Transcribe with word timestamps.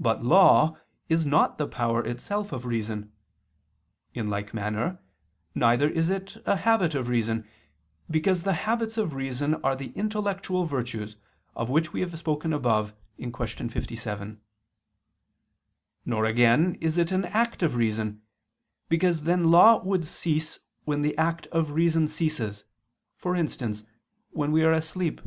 But 0.00 0.24
law 0.24 0.78
is 1.08 1.24
not 1.24 1.58
the 1.58 1.68
power 1.68 2.04
itself 2.04 2.50
of 2.50 2.66
reason. 2.66 3.12
In 4.12 4.28
like 4.28 4.52
manner, 4.52 4.98
neither 5.54 5.88
is 5.88 6.10
it 6.10 6.38
a 6.44 6.56
habit 6.56 6.96
of 6.96 7.06
reason: 7.06 7.46
because 8.10 8.42
the 8.42 8.54
habits 8.66 8.98
of 8.98 9.14
reason 9.14 9.54
are 9.62 9.76
the 9.76 9.92
intellectual 9.92 10.64
virtues 10.64 11.18
of 11.54 11.70
which 11.70 11.92
we 11.92 12.00
have 12.00 12.18
spoken 12.18 12.52
above 12.52 12.94
(Q. 13.16 13.30
57). 13.30 14.40
Nor 16.04 16.24
again 16.24 16.74
is 16.80 16.98
it 16.98 17.12
an 17.12 17.24
act 17.26 17.62
of 17.62 17.76
reason: 17.76 18.22
because 18.88 19.22
then 19.22 19.52
law 19.52 19.80
would 19.84 20.04
cease, 20.04 20.58
when 20.84 21.02
the 21.02 21.16
act 21.16 21.46
of 21.52 21.70
reason 21.70 22.08
ceases, 22.08 22.64
for 23.16 23.36
instance, 23.36 23.84
while 24.30 24.50
we 24.50 24.64
are 24.64 24.72
asleep. 24.72 25.20